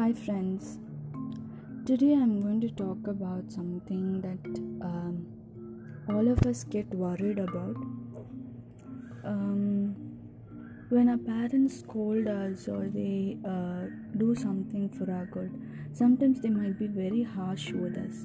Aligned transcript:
Hi, 0.00 0.14
friends. 0.14 0.78
Today 1.84 2.14
I'm 2.14 2.40
going 2.40 2.58
to 2.62 2.70
talk 2.70 3.06
about 3.06 3.52
something 3.52 4.22
that 4.22 4.46
um, 4.82 5.26
all 6.08 6.26
of 6.26 6.38
us 6.46 6.64
get 6.64 6.88
worried 6.94 7.38
about. 7.38 7.76
Um, 9.32 9.94
when 10.88 11.10
our 11.10 11.18
parents 11.18 11.80
scold 11.80 12.28
us 12.28 12.66
or 12.66 12.88
they 12.88 13.36
uh, 13.44 13.90
do 14.16 14.34
something 14.34 14.88
for 14.88 15.12
our 15.12 15.26
good, 15.26 15.60
sometimes 15.92 16.40
they 16.40 16.48
might 16.48 16.78
be 16.78 16.86
very 16.86 17.22
harsh 17.22 17.70
with 17.72 17.98
us. 17.98 18.24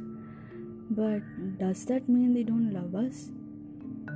But 0.90 1.24
does 1.58 1.86
that 1.88 2.08
mean 2.08 2.34
they 2.34 2.44
don't 2.44 2.72
love 2.72 2.96
us? 2.96 3.32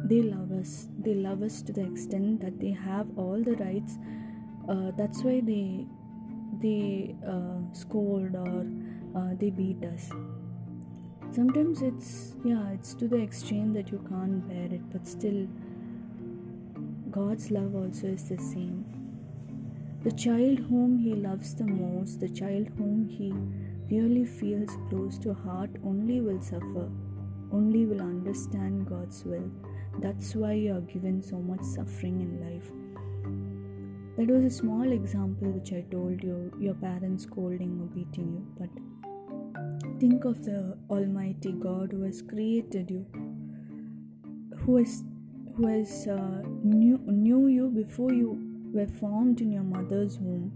They 0.06 0.22
love 0.22 0.54
us. 0.54 0.88
They 0.98 1.14
love 1.14 1.44
us 1.44 1.62
to 1.64 1.74
the 1.74 1.86
extent 1.86 2.40
that 2.40 2.62
they 2.62 2.72
have 2.72 3.08
all 3.18 3.44
the 3.44 3.58
rights. 3.58 3.98
Uh, 4.70 4.92
that's 4.96 5.24
why 5.24 5.42
they 5.42 5.88
they 6.62 7.16
uh, 7.28 7.60
scold 7.74 8.36
or 8.36 8.66
uh, 9.16 9.34
they 9.40 9.50
beat 9.50 9.84
us. 9.84 10.10
Sometimes 11.32 11.82
it's 11.82 12.36
yeah 12.44 12.70
it's 12.70 12.94
to 12.96 13.08
the 13.08 13.22
extreme 13.22 13.74
that 13.74 13.92
you 13.92 14.04
can't 14.10 14.48
bear 14.48 14.66
it 14.78 14.82
but 14.92 15.08
still 15.08 15.48
god's 17.12 17.52
love 17.52 17.76
also 17.76 18.08
is 18.08 18.30
the 18.30 18.38
same. 18.38 18.86
The 20.04 20.12
child 20.12 20.60
whom 20.60 20.98
he 20.98 21.14
loves 21.14 21.56
the 21.56 21.66
most 21.66 22.20
the 22.20 22.30
child 22.30 22.68
whom 22.78 23.08
he 23.08 23.34
really 23.96 24.26
feels 24.26 24.78
close 24.90 25.18
to 25.20 25.34
heart 25.34 25.70
only 25.84 26.22
will 26.22 26.42
suffer 26.42 26.90
only 27.52 27.86
will 27.86 28.02
understand 28.02 28.88
god's 28.88 29.24
will. 29.24 29.50
That's 30.00 30.36
why 30.36 30.54
you 30.54 30.76
are 30.76 30.82
given 30.82 31.22
so 31.22 31.38
much 31.38 31.64
suffering 31.64 32.22
in 32.22 32.40
life 32.42 32.72
that 34.20 34.30
was 34.30 34.44
a 34.44 34.50
small 34.50 34.92
example 34.92 35.50
which 35.50 35.72
I 35.72 35.80
told 35.90 36.22
you, 36.22 36.52
your 36.60 36.74
parents 36.74 37.24
scolding 37.24 37.80
or 37.80 37.86
beating 37.86 38.34
you. 38.34 38.46
But 38.60 38.70
think 39.98 40.26
of 40.26 40.44
the 40.44 40.78
Almighty 40.90 41.54
God 41.54 41.94
who 41.94 42.02
has 42.02 42.22
created 42.22 42.92
you, 42.92 43.06
who 44.58 44.76
has 44.76 45.06
who 45.56 45.68
has 45.68 46.06
uh, 46.08 46.42
knew, 46.64 46.98
knew 47.06 47.48
you 47.48 47.70
before 47.70 48.12
you 48.12 48.38
were 48.74 48.88
formed 48.88 49.40
in 49.40 49.54
your 49.54 49.64
mother's 49.64 50.20
womb. 50.20 50.52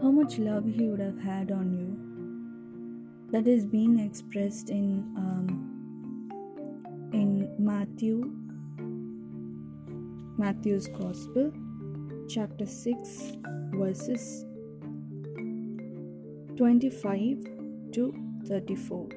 How 0.00 0.12
much 0.12 0.38
love 0.38 0.66
He 0.66 0.86
would 0.86 1.00
have 1.00 1.20
had 1.20 1.50
on 1.50 1.72
you. 1.72 3.32
That 3.32 3.48
is 3.48 3.66
being 3.66 3.98
expressed 3.98 4.70
in 4.70 5.00
um, 5.16 6.30
in 7.12 7.56
Matthew 7.58 8.45
Matthew's 10.38 10.86
Gospel, 10.88 11.50
chapter 12.28 12.66
6, 12.66 13.36
verses 13.72 14.44
25 16.58 17.38
to 17.92 18.14
34. 18.46 19.08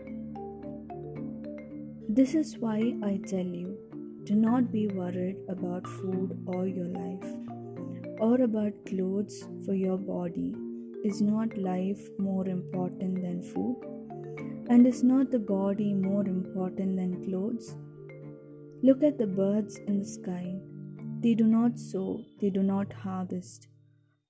This 2.07 2.35
is 2.35 2.57
why 2.57 2.93
I 3.03 3.19
tell 3.27 3.45
you 3.45 3.77
do 4.23 4.33
not 4.33 4.71
be 4.71 4.87
worried 4.87 5.35
about 5.49 5.85
food 5.87 6.41
or 6.45 6.65
your 6.67 6.85
life, 6.85 7.33
or 8.21 8.41
about 8.43 8.85
clothes 8.85 9.43
for 9.65 9.73
your 9.73 9.97
body. 9.97 10.55
Is 11.03 11.21
not 11.21 11.57
life 11.57 11.99
more 12.17 12.47
important 12.47 13.21
than 13.21 13.41
food? 13.41 13.75
And 14.69 14.87
is 14.87 15.03
not 15.03 15.31
the 15.31 15.39
body 15.39 15.93
more 15.93 16.25
important 16.25 16.95
than 16.95 17.25
clothes? 17.25 17.75
Look 18.81 19.03
at 19.03 19.17
the 19.17 19.27
birds 19.27 19.75
in 19.85 19.99
the 19.99 20.05
sky 20.05 20.61
they 21.21 21.33
do 21.33 21.45
not 21.45 21.77
sow, 21.77 22.23
they 22.39 22.49
do 22.49 22.63
not 22.63 22.93
harvest, 22.93 23.67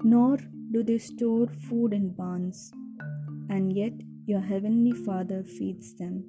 nor 0.04 0.38
do 0.72 0.84
they 0.84 0.98
store 0.98 1.48
food 1.68 1.94
in 1.94 2.10
barns, 2.14 2.72
and 3.50 3.76
yet 3.76 3.94
your 4.26 4.42
heavenly 4.42 4.92
Father 4.92 5.44
feeds 5.44 5.94
them. 5.96 6.24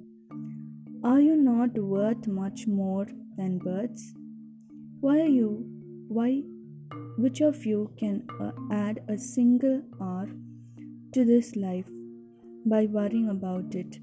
Are 1.03 1.19
you 1.19 1.35
not 1.35 1.73
worth 1.77 2.27
much 2.27 2.67
more 2.67 3.07
than 3.37 3.57
birds? 3.57 4.13
Why 4.99 5.19
are 5.21 5.33
you, 5.39 5.65
why, 6.07 6.43
which 7.17 7.41
of 7.41 7.65
you 7.65 7.91
can 7.97 8.27
uh, 8.39 8.51
add 8.71 9.01
a 9.07 9.17
single 9.17 9.81
hour 9.99 10.29
to 11.13 11.25
this 11.25 11.55
life 11.55 11.89
by 12.65 12.85
worrying 12.85 13.29
about 13.29 13.73
it? 13.73 13.99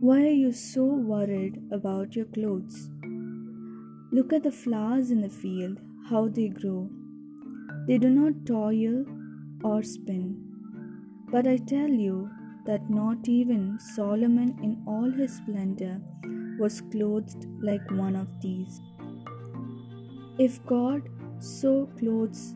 Why 0.00 0.20
are 0.20 0.38
you 0.44 0.52
so 0.52 0.84
worried 0.84 1.62
about 1.72 2.14
your 2.14 2.26
clothes? 2.26 2.90
Look 4.16 4.32
at 4.32 4.44
the 4.44 4.50
flowers 4.50 5.10
in 5.10 5.20
the 5.20 5.28
field, 5.28 5.78
how 6.08 6.28
they 6.28 6.48
grow. 6.48 6.88
They 7.86 7.98
do 7.98 8.08
not 8.08 8.46
toil 8.46 9.04
or 9.62 9.82
spin. 9.82 10.42
But 11.30 11.46
I 11.46 11.58
tell 11.58 11.90
you 11.90 12.30
that 12.64 12.88
not 12.88 13.28
even 13.28 13.78
Solomon 13.78 14.56
in 14.62 14.82
all 14.86 15.10
his 15.10 15.36
splendor 15.36 16.00
was 16.58 16.80
clothed 16.92 17.44
like 17.60 17.90
one 17.90 18.16
of 18.16 18.28
these. 18.40 18.80
If 20.38 20.64
God 20.64 21.10
so 21.38 21.90
clothes 21.98 22.54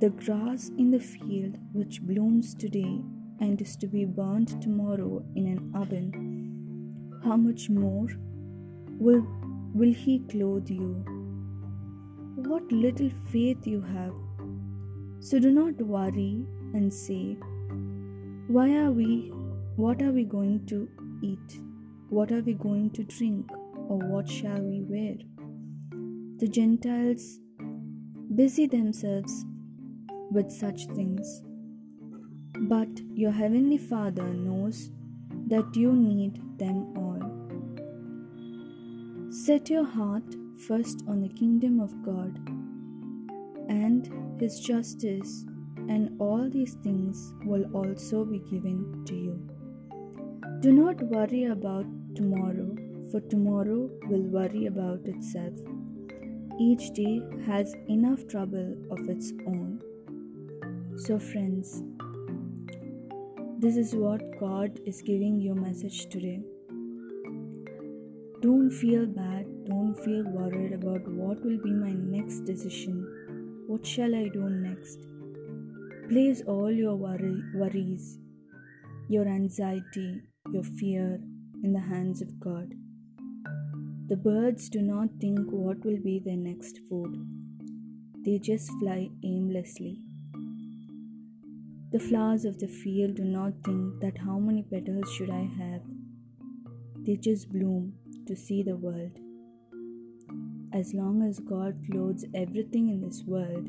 the 0.00 0.10
grass 0.10 0.70
in 0.76 0.90
the 0.90 1.00
field 1.00 1.56
which 1.72 2.02
blooms 2.02 2.54
today 2.54 3.00
and 3.40 3.58
is 3.62 3.74
to 3.76 3.86
be 3.86 4.04
burnt 4.04 4.60
tomorrow 4.60 5.24
in 5.34 5.46
an 5.46 5.72
oven, 5.74 6.12
how 7.24 7.38
much 7.38 7.70
more 7.70 8.08
will 8.98 9.26
will 9.74 9.92
He 9.92 10.20
clothe 10.30 10.70
you? 10.70 11.04
What 12.36 12.70
little 12.70 13.10
faith 13.32 13.66
you 13.66 13.80
have. 13.80 14.14
So 15.20 15.38
do 15.38 15.50
not 15.50 15.80
worry 15.80 16.46
and 16.74 16.92
say, 16.92 17.36
Why 18.48 18.76
are 18.76 18.92
we, 18.92 19.32
what 19.76 20.02
are 20.02 20.12
we 20.12 20.24
going 20.24 20.66
to 20.66 20.88
eat? 21.22 21.60
What 22.08 22.30
are 22.30 22.40
we 22.40 22.54
going 22.54 22.90
to 22.90 23.04
drink? 23.04 23.50
Or 23.88 23.98
what 23.98 24.28
shall 24.28 24.60
we 24.60 24.82
wear? 24.82 25.16
The 26.38 26.48
Gentiles 26.48 27.38
busy 28.34 28.66
themselves 28.66 29.44
with 30.30 30.50
such 30.50 30.86
things. 30.86 31.42
But 32.58 32.88
your 33.14 33.32
Heavenly 33.32 33.78
Father 33.78 34.28
knows 34.28 34.90
that 35.48 35.74
you 35.74 35.92
need 35.92 36.40
them 36.58 36.96
all. 36.96 37.33
Set 39.34 39.68
your 39.68 39.84
heart 39.84 40.36
first 40.56 41.02
on 41.08 41.20
the 41.20 41.28
kingdom 41.28 41.80
of 41.80 41.92
God 42.04 42.38
and 43.68 44.38
His 44.38 44.60
justice, 44.60 45.44
and 45.88 46.14
all 46.20 46.48
these 46.48 46.74
things 46.84 47.34
will 47.44 47.64
also 47.74 48.24
be 48.24 48.38
given 48.38 49.04
to 49.06 49.16
you. 49.16 49.34
Do 50.60 50.72
not 50.72 51.02
worry 51.02 51.46
about 51.46 51.84
tomorrow, 52.14 52.76
for 53.10 53.20
tomorrow 53.22 53.90
will 54.06 54.22
worry 54.38 54.66
about 54.66 55.00
itself. 55.04 55.54
Each 56.60 56.92
day 56.92 57.20
has 57.44 57.74
enough 57.88 58.28
trouble 58.28 58.76
of 58.92 59.08
its 59.08 59.32
own. 59.48 59.82
So, 60.96 61.18
friends, 61.18 61.82
this 63.58 63.76
is 63.76 63.96
what 63.96 64.38
God 64.38 64.78
is 64.86 65.02
giving 65.02 65.40
you 65.40 65.56
message 65.56 66.08
today. 66.08 66.44
Don't 68.44 68.68
feel 68.68 69.06
bad, 69.06 69.46
don't 69.64 69.94
feel 70.04 70.22
worried 70.24 70.74
about 70.74 71.08
what 71.08 71.42
will 71.42 71.56
be 71.62 71.72
my 71.72 71.92
next 71.92 72.40
decision. 72.40 72.96
What 73.66 73.86
shall 73.86 74.14
I 74.14 74.28
do 74.28 74.50
next? 74.50 75.06
Place 76.10 76.42
all 76.46 76.70
your 76.70 76.94
worry, 76.94 77.42
worries, 77.54 78.18
your 79.08 79.26
anxiety, 79.26 80.20
your 80.52 80.62
fear 80.62 81.22
in 81.62 81.72
the 81.72 81.80
hands 81.80 82.20
of 82.20 82.38
God. 82.38 82.74
The 84.08 84.16
birds 84.18 84.68
do 84.68 84.82
not 84.82 85.08
think 85.22 85.50
what 85.50 85.82
will 85.82 86.02
be 86.04 86.18
their 86.18 86.36
next 86.36 86.80
food, 86.86 87.16
they 88.26 88.38
just 88.38 88.70
fly 88.78 89.08
aimlessly. 89.24 90.02
The 91.92 91.98
flowers 92.10 92.44
of 92.44 92.58
the 92.58 92.68
field 92.68 93.14
do 93.14 93.24
not 93.24 93.54
think 93.64 94.02
that 94.02 94.18
how 94.18 94.38
many 94.38 94.64
petals 94.64 95.10
should 95.14 95.30
I 95.30 95.48
have. 95.58 95.80
They 97.06 97.16
just 97.16 97.50
bloom 97.50 97.94
to 98.26 98.34
see 98.34 98.62
the 98.62 98.76
world. 98.76 99.18
As 100.72 100.92
long 100.92 101.22
as 101.22 101.38
God 101.38 101.76
clothes 101.90 102.24
everything 102.34 102.88
in 102.88 103.00
this 103.00 103.22
world, 103.24 103.68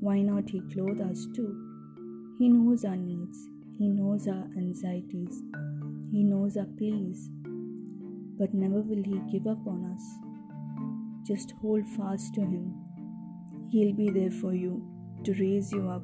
why 0.00 0.22
not 0.22 0.48
He 0.48 0.60
clothe 0.72 1.00
us 1.00 1.26
too? 1.34 2.34
He 2.38 2.48
knows 2.48 2.84
our 2.84 2.96
needs, 2.96 3.48
He 3.78 3.88
knows 3.88 4.26
our 4.26 4.46
anxieties, 4.56 5.42
He 6.10 6.22
knows 6.22 6.56
our 6.56 6.66
pleas, 6.78 7.30
but 8.38 8.54
never 8.54 8.80
will 8.80 9.02
He 9.02 9.20
give 9.30 9.46
up 9.46 9.66
on 9.66 9.84
us. 9.94 10.02
Just 11.26 11.52
hold 11.60 11.86
fast 11.88 12.34
to 12.34 12.40
Him. 12.40 12.74
He'll 13.70 13.94
be 13.94 14.10
there 14.10 14.30
for 14.30 14.54
you 14.54 14.82
to 15.24 15.34
raise 15.34 15.72
you 15.72 15.88
up 15.88 16.02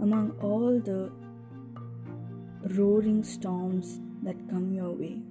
among 0.00 0.30
all 0.40 0.78
the 0.78 1.10
roaring 2.76 3.24
storms 3.24 4.00
that 4.22 4.36
come 4.48 4.72
your 4.72 4.92
way. 4.92 5.22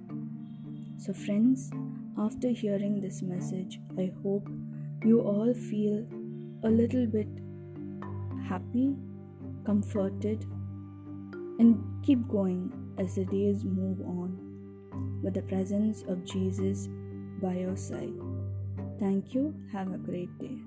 So, 1.04 1.12
friends, 1.12 1.70
after 2.16 2.48
hearing 2.48 3.00
this 3.00 3.22
message, 3.22 3.80
I 3.98 4.12
hope 4.22 4.48
you 5.04 5.20
all 5.20 5.52
feel 5.52 6.06
a 6.62 6.70
little 6.70 7.06
bit 7.06 7.26
happy 8.48 8.94
comforted, 9.64 10.44
and 11.58 11.82
keep 12.02 12.26
going 12.28 12.72
as 12.98 13.14
the 13.14 13.24
days 13.24 13.64
move 13.64 14.00
on 14.00 15.20
with 15.22 15.34
the 15.34 15.42
presence 15.42 16.02
of 16.08 16.24
Jesus 16.24 16.88
by 17.40 17.54
your 17.54 17.76
side. 17.76 18.14
Thank 18.98 19.34
you. 19.34 19.54
Have 19.72 19.92
a 19.92 19.98
great 19.98 20.36
day. 20.38 20.58